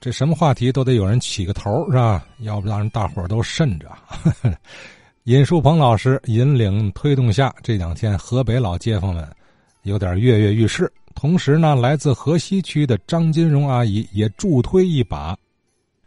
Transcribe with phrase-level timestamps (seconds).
[0.00, 2.26] 这什么话题都得有人起个头，是吧？
[2.38, 3.86] 要不让人大伙都慎着。
[5.24, 9.22] 尹树鹏老师引领推动下，这两天河北老街坊们
[9.82, 10.90] 有点跃跃欲试。
[11.14, 15.36] 同时呢，来自河西区的张金荣阿姨也助推一把。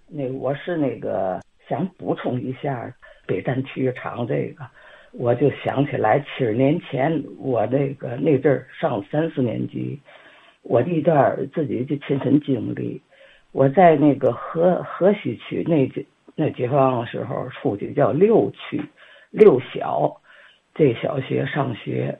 [0.08, 1.40] 那我是那个
[1.70, 2.92] 想补充一下
[3.28, 4.66] 北站体育场这个，
[5.12, 10.00] 我就想起来七十年前我那个那阵儿上三四年级，
[10.64, 13.00] 我一段自己的亲身经历。
[13.54, 15.90] 我在那个河河西区那
[16.36, 18.84] 那解放的时候，出去叫六区
[19.30, 20.20] 六小，
[20.74, 22.18] 这小学上学，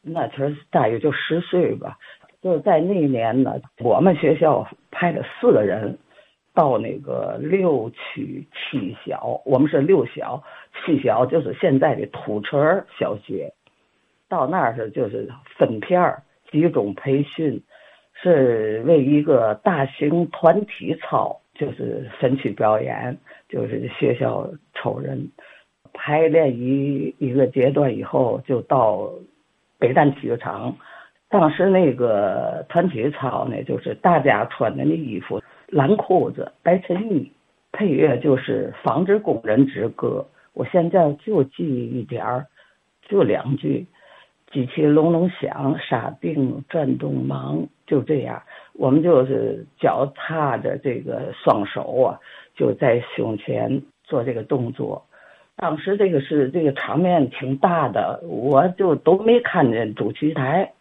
[0.00, 1.98] 那其实大约就十岁吧。
[2.40, 5.98] 就在那年呢，我们学校派了四个人
[6.54, 10.44] 到那个六区七小，我们是六小，
[10.84, 13.52] 七小就是现在的土城小学，
[14.28, 17.60] 到那儿是就是分片儿集中培训。
[18.32, 23.16] 是为一个大型团体操，就是分区表演，
[23.48, 25.30] 就是学校抽人
[25.92, 29.08] 排练一一个阶段以后，就到
[29.78, 30.76] 北站体育场。
[31.28, 37.30] 当时那个团体操呢，就是大家穿的那衣服，蓝裤子、白衬衣，
[37.70, 40.26] 配乐就是《纺织工人之歌》。
[40.52, 42.46] 我现在就记一点儿，
[43.08, 43.86] 就两句。
[44.52, 48.42] 机器隆隆响，沙锭转动忙，就这样，
[48.74, 52.20] 我们就是脚踏着这个双手啊，
[52.54, 55.06] 就在胸前做这个动作。
[55.56, 60.72] 当时这个是这个场面挺大的，我就都没看见主席台，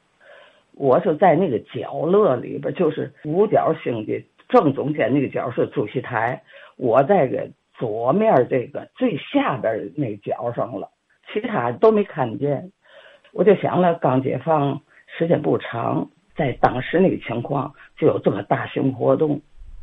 [0.74, 6.42] 我就在那个角落里边，就是五角星的正中间那个角是主席台，
[6.76, 7.48] 我在个
[7.78, 10.90] 左面这个最下边那角上了，
[11.32, 12.72] 其他都没看见。
[13.32, 14.82] 我就想了，刚解放
[15.18, 19.40] 时间不长，在当时那个情况就有这么大型活动，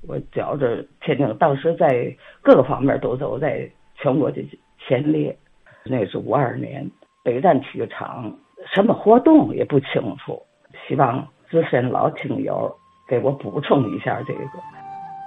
[0.06, 4.42] 我觉着天津当时在各个方面都走在全国的
[4.78, 5.36] 前列。
[5.84, 6.88] 那是五二年
[7.24, 8.32] 北站体育场
[8.72, 10.40] 什么活动也不清楚，
[10.86, 12.72] 希望资深老听友
[13.08, 14.40] 给我补充一下这个。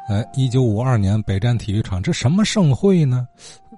[0.07, 3.27] 哎，一九五二年北站体育场，这什么盛会呢？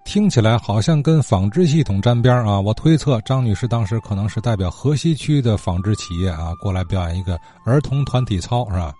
[0.07, 2.57] 听起来好像跟纺织系统沾边啊！
[2.57, 8.94] 我推测张女士当时可能是代表河西区的纺织企业啊过来表演一个儿童团体操，是吧？